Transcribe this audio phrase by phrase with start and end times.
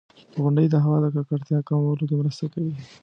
[0.41, 2.73] •غونډۍ د هوا د ککړتیا کمولو کې مرسته کوي.